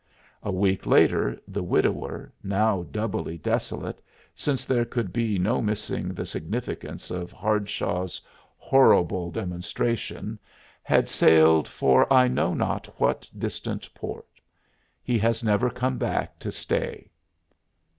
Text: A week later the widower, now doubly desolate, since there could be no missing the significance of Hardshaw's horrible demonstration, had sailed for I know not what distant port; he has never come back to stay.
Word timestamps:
A 0.41 0.51
week 0.51 0.87
later 0.87 1.37
the 1.47 1.61
widower, 1.61 2.33
now 2.41 2.81
doubly 2.81 3.37
desolate, 3.37 4.01
since 4.33 4.65
there 4.65 4.83
could 4.83 5.13
be 5.13 5.37
no 5.37 5.61
missing 5.61 6.07
the 6.09 6.25
significance 6.25 7.11
of 7.11 7.31
Hardshaw's 7.31 8.19
horrible 8.57 9.29
demonstration, 9.29 10.39
had 10.81 11.07
sailed 11.07 11.67
for 11.67 12.11
I 12.11 12.27
know 12.27 12.55
not 12.55 12.87
what 12.99 13.29
distant 13.37 13.93
port; 13.93 14.25
he 15.03 15.19
has 15.19 15.43
never 15.43 15.69
come 15.69 15.99
back 15.99 16.39
to 16.39 16.51
stay. 16.51 17.11